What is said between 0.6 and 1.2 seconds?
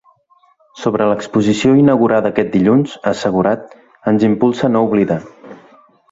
Sobre